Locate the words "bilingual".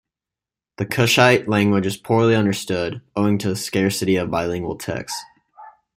4.31-4.75